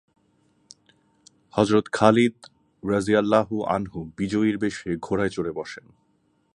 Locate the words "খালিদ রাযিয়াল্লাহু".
1.91-3.55